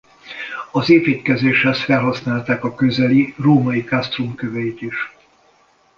[0.71, 5.11] Az építkezéshez felhasználták a közeli római castrum köveit is.